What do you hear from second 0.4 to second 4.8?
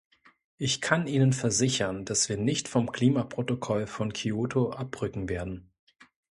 Ich kann Ihnen versichern, dass wir nicht vom Klimaprotokoll von Kyoto